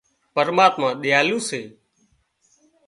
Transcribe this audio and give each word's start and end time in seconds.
پرماتما 0.33 0.89
ۮيالو 1.01 1.37
سي 1.47 1.61